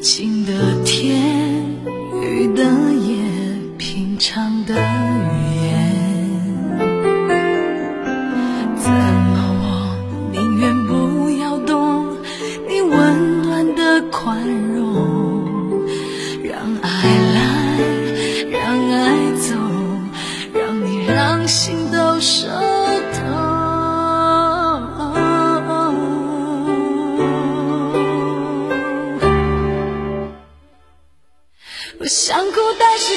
[0.00, 0.52] 晴的
[0.84, 1.64] 天，
[2.22, 3.24] 雨的夜，
[3.78, 5.05] 平常的。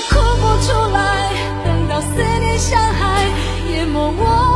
[0.09, 1.31] 哭不出来
[1.63, 3.25] 等到思念像海
[3.71, 4.48] 淹没我。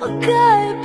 [0.00, 0.79] 我该。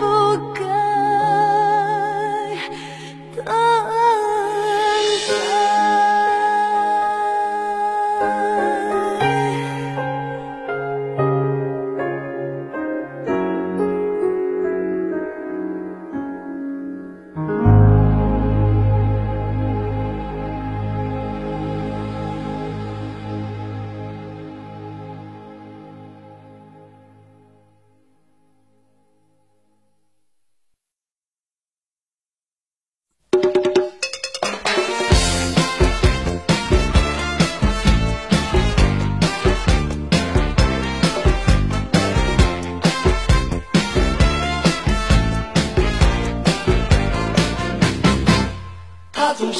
[49.27, 49.59] 他总是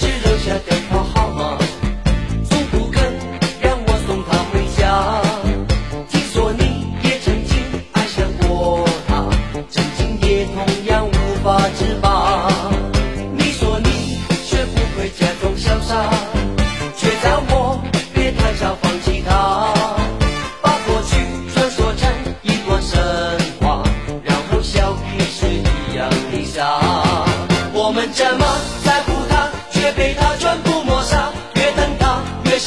[0.00, 1.58] 只留下电话号码，
[2.48, 3.12] 从不肯
[3.60, 5.20] 让我送他回家。
[6.08, 7.58] 听说你也曾经
[7.92, 9.28] 爱上过他，
[9.68, 12.48] 曾经也同样无法自拔。
[13.36, 16.10] 你说你学不会假装潇洒，
[16.96, 17.78] 却叫我
[18.14, 19.74] 别太早放弃他。
[20.62, 21.18] 把过去
[21.52, 22.10] 传说成
[22.40, 22.98] 一段神
[23.60, 23.82] 话，
[24.24, 26.80] 然后笑彼此一样的傻。
[27.74, 28.46] 我们怎么？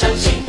[0.02, 0.39] No.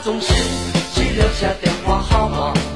[0.00, 0.32] 总是
[0.94, 2.75] 只留下电话号码。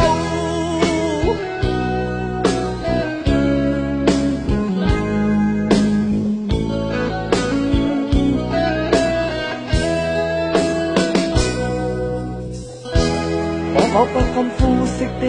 [13.93, 15.23] 我不分肤色的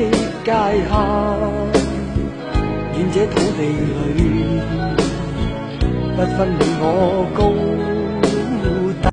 [0.45, 0.53] 界
[0.87, 0.95] 限，
[2.97, 3.61] 愿这土地
[4.15, 4.21] 里
[6.15, 6.85] 不分你我
[7.35, 7.41] 高。